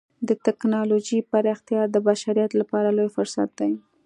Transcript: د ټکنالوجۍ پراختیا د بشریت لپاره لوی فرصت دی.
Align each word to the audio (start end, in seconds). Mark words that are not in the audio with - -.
د 0.27 0.29
ټکنالوجۍ 0.45 1.19
پراختیا 1.31 1.81
د 1.89 1.95
بشریت 2.07 2.51
لپاره 2.59 2.89
لوی 2.97 3.09
فرصت 3.17 3.49
دی. 3.59 3.71